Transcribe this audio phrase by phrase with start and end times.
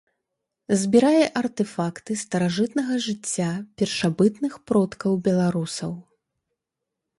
[0.83, 3.51] Збірае артэфакты старажытнага жыцця
[3.81, 5.93] першабытных продкаў беларусаў.